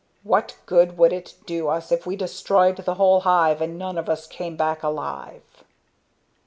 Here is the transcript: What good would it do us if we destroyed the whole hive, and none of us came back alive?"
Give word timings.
What 0.23 0.57
good 0.65 0.97
would 0.97 1.13
it 1.13 1.35
do 1.45 1.67
us 1.67 1.91
if 1.91 2.07
we 2.07 2.15
destroyed 2.15 2.77
the 2.77 2.95
whole 2.95 3.19
hive, 3.19 3.61
and 3.61 3.77
none 3.77 3.99
of 3.99 4.09
us 4.09 4.25
came 4.25 4.57
back 4.57 4.81
alive?" 4.81 5.43